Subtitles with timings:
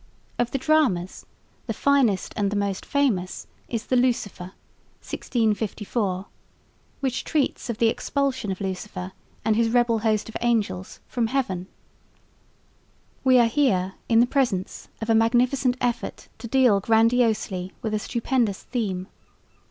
[0.39, 1.27] Of the dramas,
[1.67, 4.53] the finest and the most famous is the Lucifer,
[5.05, 6.25] 1654,
[7.01, 9.11] which treats of the expulsion of Lucifer
[9.45, 11.67] and his rebel host of angels from Heaven.
[13.23, 17.99] We are here in the presence of a magnificent effort to deal grandiosely with a
[17.99, 19.07] stupendous theme.